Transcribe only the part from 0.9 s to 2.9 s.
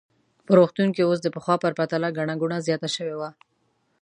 کې اوس د پخوا په پرتله ګڼه ګوڼه زیاته